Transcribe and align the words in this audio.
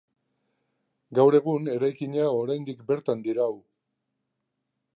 Gaur 1.19 1.35
egun 1.41 1.69
eraikina 1.75 2.25
oraindik 2.39 2.81
bertan 2.89 3.21
dirau. 3.29 3.51